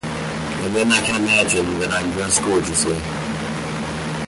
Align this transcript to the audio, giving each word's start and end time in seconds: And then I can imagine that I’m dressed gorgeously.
And 0.03 0.75
then 0.75 0.91
I 0.91 0.99
can 1.05 1.21
imagine 1.21 1.77
that 1.79 1.91
I’m 1.91 2.11
dressed 2.13 2.41
gorgeously. 2.43 2.99